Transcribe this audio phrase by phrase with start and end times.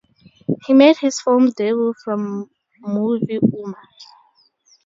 [0.65, 3.77] He made his film debut from movie Uma.